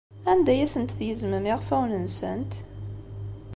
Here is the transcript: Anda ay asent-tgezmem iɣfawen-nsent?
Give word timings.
Anda 0.31 0.51
ay 0.53 0.59
asent-tgezmem 0.65 1.45
iɣfawen-nsent? 1.53 2.51